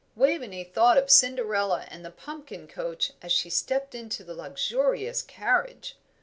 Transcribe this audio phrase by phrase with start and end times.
[0.15, 5.95] Waveney thought of Cinderella and the pumpkin coach as she stepped into the luxurious carriage.